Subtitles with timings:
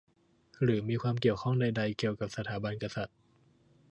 [0.63, 3.17] หรือมีความเกี่ยวข้องใดใด เกี่ยวกับสถาบันกษัตริย์